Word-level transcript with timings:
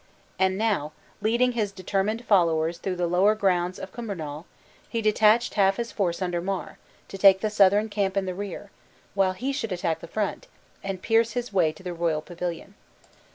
And 0.39 0.57
now, 0.57 0.93
leading 1.21 1.51
his 1.51 1.71
determined 1.71 2.25
followers 2.25 2.79
through 2.79 2.95
the 2.95 3.05
lower 3.05 3.35
grounds 3.35 3.77
of 3.77 3.91
Cumbernaul, 3.93 4.45
he 4.89 4.99
detached 4.99 5.53
half 5.53 5.77
his 5.77 5.91
force 5.91 6.23
under 6.23 6.41
Mar, 6.41 6.79
to 7.07 7.19
take 7.19 7.41
the 7.41 7.51
Southron 7.51 7.87
camp 7.87 8.17
in 8.17 8.25
the 8.25 8.33
rear, 8.33 8.71
while 9.13 9.33
he 9.33 9.53
should 9.53 9.71
attack 9.71 9.99
the 9.99 10.07
front, 10.07 10.47
and 10.83 11.03
pierce 11.03 11.33
his 11.33 11.53
way 11.53 11.71
to 11.73 11.83
the 11.83 11.93
royal 11.93 12.23
pavilion. 12.23 12.73